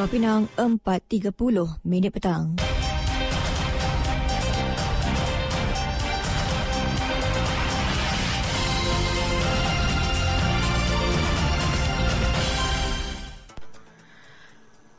[0.00, 2.56] Pulau Pinang 4.30 minit petang.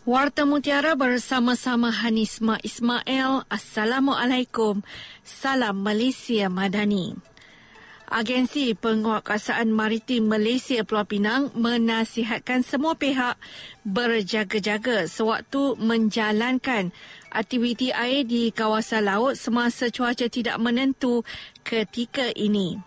[0.05, 3.49] Warta Mutiara bersama-sama Hanisma Ismail.
[3.49, 4.85] Assalamualaikum.
[5.25, 7.30] Salam Malaysia Madani.
[8.11, 13.39] Agensi Penguatkuasaan Maritim Malaysia Pulau Pinang menasihatkan semua pihak
[13.87, 16.91] berjaga-jaga sewaktu menjalankan
[17.31, 21.23] aktiviti air di kawasan laut semasa cuaca tidak menentu
[21.63, 22.83] ketika ini.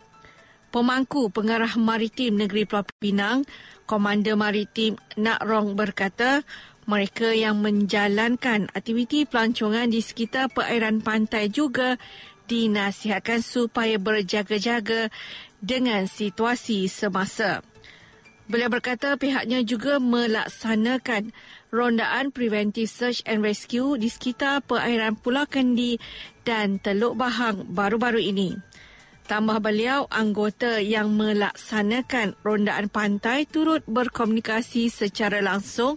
[0.68, 3.48] Pemangku Pengarah Maritim Negeri Pulau Pinang,
[3.88, 6.44] Komander Maritim Nak Rong berkata,
[6.84, 11.96] mereka yang menjalankan aktiviti pelancongan di sekitar perairan pantai juga
[12.46, 15.08] dinasihatkan supaya berjaga-jaga
[15.64, 17.64] dengan situasi semasa.
[18.44, 21.32] Beliau berkata pihaknya juga melaksanakan
[21.72, 25.96] rondaan preventive search and rescue di sekitar perairan Pulau Kendi
[26.44, 28.73] dan Teluk Bahang baru-baru ini.
[29.24, 35.96] Tambah beliau, anggota yang melaksanakan rondaan pantai turut berkomunikasi secara langsung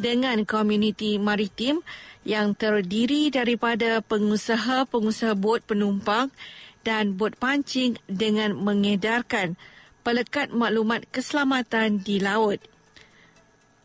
[0.00, 1.84] dengan komuniti maritim
[2.24, 6.32] yang terdiri daripada pengusaha-pengusaha bot penumpang
[6.80, 9.60] dan bot pancing dengan mengedarkan
[10.00, 12.56] pelekat maklumat keselamatan di laut.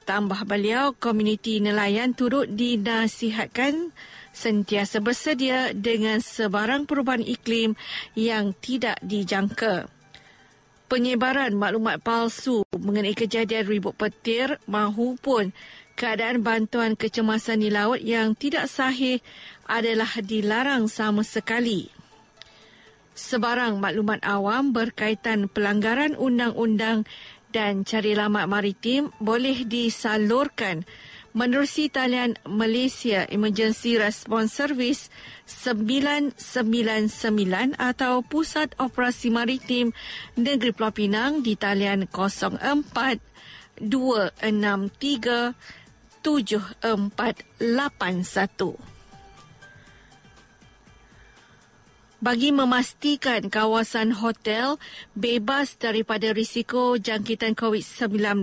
[0.07, 3.91] Tambah beliau, komuniti nelayan turut dinasihatkan
[4.37, 7.73] sentiasa bersedia dengan sebarang perubahan iklim
[8.13, 9.89] yang tidak dijangka.
[10.87, 15.51] Penyebaran maklumat palsu mengenai kejadian ribut petir mahupun
[15.97, 19.19] keadaan bantuan kecemasan di laut yang tidak sahih
[19.65, 21.91] adalah dilarang sama sekali.
[23.17, 27.03] Sebarang maklumat awam berkaitan pelanggaran undang-undang
[27.49, 30.85] dan cari lamat maritim boleh disalurkan
[31.35, 35.09] menerusi talian Malaysia Emergency Response Service
[35.47, 39.91] 999 atau Pusat Operasi Maritim
[40.39, 43.19] Negeri Pulau Pinang di talian 04
[43.81, 45.55] 263
[46.21, 48.97] 7481.
[52.17, 54.81] Bagi memastikan kawasan hotel
[55.13, 58.41] bebas daripada risiko jangkitan COVID-19,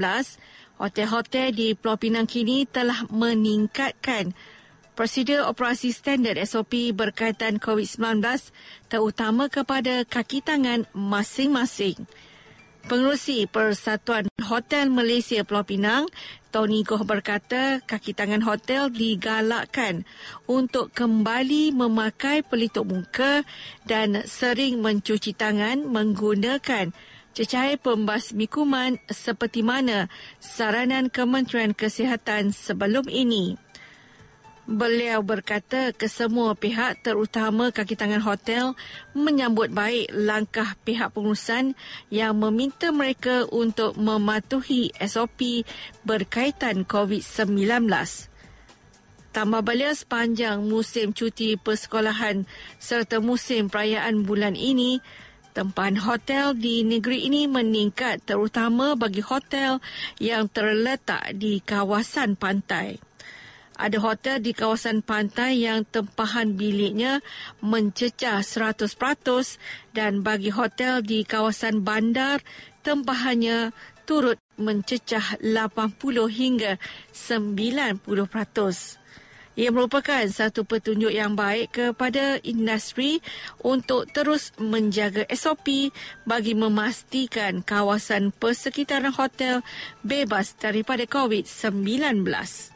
[0.79, 4.35] Hotel-hotel di Pulau Pinang kini telah meningkatkan
[4.99, 8.23] prosedur operasi standard SOP berkaitan COVID-19
[8.91, 12.07] terutama kepada kaki tangan masing-masing.
[12.85, 16.05] Pengerusi Persatuan Hotel Malaysia Pulau Pinang,
[16.53, 20.05] Tony Goh berkata kaki tangan hotel digalakkan
[20.45, 23.41] untuk kembali memakai pelitup muka
[23.89, 26.93] dan sering mencuci tangan menggunakan
[27.35, 30.07] cecair pembasmi kuman seperti mana
[30.39, 33.59] saranan Kementerian Kesihatan sebelum ini.
[34.65, 38.73] Beliau berkata kesemua pihak terutama kaki tangan hotel
[39.13, 41.77] menyambut baik langkah pihak pengurusan
[42.09, 45.69] yang meminta mereka untuk mematuhi SOP
[46.09, 47.93] berkaitan COVID-19.
[49.37, 52.49] Tambah beliau sepanjang musim cuti persekolahan
[52.81, 55.05] serta musim perayaan bulan ini,
[55.55, 59.79] tempahan hotel di negeri ini meningkat terutama bagi hotel
[60.19, 62.99] yang terletak di kawasan pantai.
[63.75, 67.23] Ada hotel di kawasan pantai yang tempahan biliknya
[67.59, 68.87] mencecah 100%
[69.91, 72.39] dan bagi hotel di kawasan bandar
[72.87, 73.75] tempahannya
[74.07, 75.99] turut mencecah 80
[76.31, 76.79] hingga
[77.11, 79.03] 90%.
[79.55, 83.23] Ia merupakan satu petunjuk yang baik kepada industri
[83.63, 85.95] untuk terus menjaga SOP
[86.27, 89.63] bagi memastikan kawasan persekitaran hotel
[90.03, 92.74] bebas daripada COVID-19.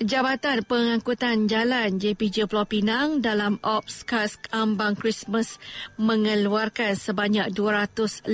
[0.00, 5.60] Jabatan Pengangkutan Jalan JPJ Pulau Pinang dalam Ops Kas Ambang Christmas
[6.00, 8.24] mengeluarkan sebanyak 280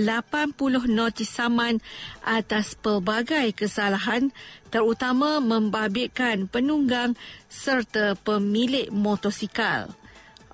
[0.86, 1.82] notis saman
[2.22, 4.30] atas pelbagai kesalahan
[4.70, 7.18] terutama membabitkan penunggang
[7.50, 9.90] serta pemilik motosikal.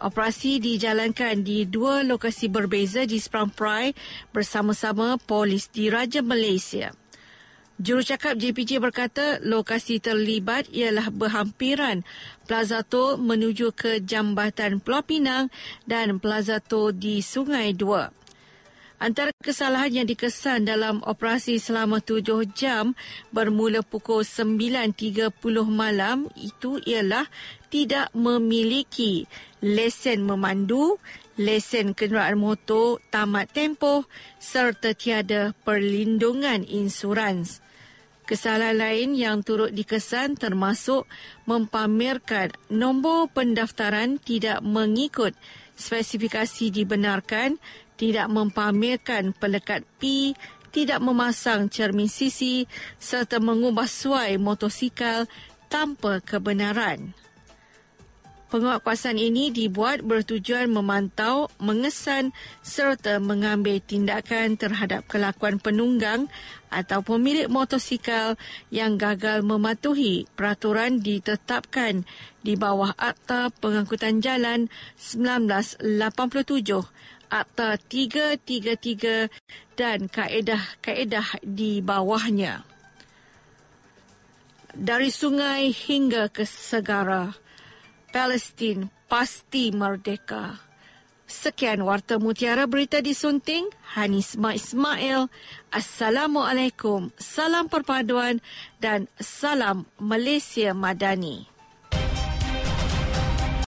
[0.00, 3.92] Operasi dijalankan di dua lokasi berbeza di Seberang Prai
[4.32, 7.01] bersama-sama polis di Raja Malaysia.
[7.82, 12.06] Jurucakap JPJ berkata lokasi terlibat ialah berhampiran
[12.46, 15.50] Plaza To menuju ke Jambatan Pulau Pinang
[15.82, 18.06] dan Plaza To di Sungai Dua.
[19.02, 22.94] Antara kesalahan yang dikesan dalam operasi selama tujuh jam
[23.34, 25.34] bermula pukul 9.30
[25.66, 27.26] malam itu ialah
[27.66, 29.26] tidak memiliki
[29.58, 31.02] lesen memandu,
[31.34, 34.06] lesen kenderaan motor tamat tempoh
[34.38, 37.58] serta tiada perlindungan insurans.
[38.32, 41.04] Kesalahan lain yang turut dikesan termasuk
[41.44, 45.36] mempamerkan nombor pendaftaran tidak mengikut
[45.76, 47.60] spesifikasi dibenarkan,
[48.00, 50.32] tidak mempamerkan pelekat P,
[50.72, 52.64] tidak memasang cermin sisi
[52.96, 55.28] serta mengubah suai motosikal
[55.68, 57.12] tanpa kebenaran.
[58.52, 66.28] Penguatkuasaan ini dibuat bertujuan memantau, mengesan serta mengambil tindakan terhadap kelakuan penunggang
[66.68, 68.36] atau pemilik motosikal
[68.68, 72.04] yang gagal mematuhi peraturan ditetapkan
[72.44, 74.68] di bawah Akta Pengangkutan Jalan
[75.00, 75.88] 1987,
[77.32, 79.32] Akta 333
[79.80, 82.68] dan kaedah-kaedah di bawahnya.
[84.76, 87.41] Dari sungai hingga ke segara,
[88.12, 90.60] Palestin pasti merdeka.
[91.24, 95.32] Sekian Warta Mutiara Berita disunting, Hanisma Ismail.
[95.72, 98.44] Assalamualaikum, salam perpaduan
[98.84, 101.51] dan salam Malaysia Madani.